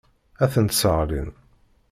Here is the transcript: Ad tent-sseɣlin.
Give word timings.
Ad 0.43 0.49
tent-sseɣlin. 0.53 1.29